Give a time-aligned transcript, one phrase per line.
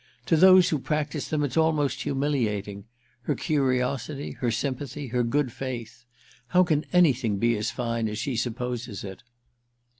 [0.25, 6.05] To those who practise them it's almost humiliating—her curiosity, her sympathy, her good faith.
[6.47, 9.21] How can anything be as fine as she supposes it?"